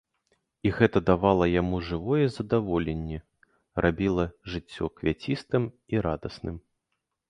[0.69, 3.19] І гэта давала яму жывое здаволенне,
[3.89, 6.63] рабіла жыццё квяцістым і радасным.